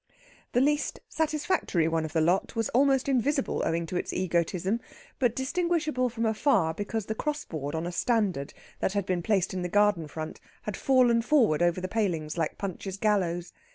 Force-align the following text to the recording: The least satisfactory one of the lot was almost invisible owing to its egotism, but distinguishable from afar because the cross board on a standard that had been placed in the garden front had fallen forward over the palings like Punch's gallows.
The 0.53 0.61
least 0.61 0.99
satisfactory 1.07 1.87
one 1.87 2.05
of 2.05 2.13
the 2.13 2.21
lot 2.21 2.55
was 2.55 2.69
almost 2.69 3.07
invisible 3.07 3.61
owing 3.63 3.85
to 3.85 3.97
its 3.97 4.11
egotism, 4.11 4.79
but 5.19 5.35
distinguishable 5.35 6.09
from 6.09 6.25
afar 6.25 6.73
because 6.73 7.05
the 7.05 7.13
cross 7.13 7.45
board 7.45 7.75
on 7.75 7.85
a 7.85 7.91
standard 7.91 8.51
that 8.79 8.93
had 8.93 9.05
been 9.05 9.21
placed 9.21 9.53
in 9.53 9.61
the 9.61 9.69
garden 9.69 10.07
front 10.07 10.39
had 10.63 10.75
fallen 10.75 11.21
forward 11.21 11.61
over 11.61 11.79
the 11.79 11.87
palings 11.87 12.35
like 12.35 12.57
Punch's 12.57 12.97
gallows. 12.97 13.53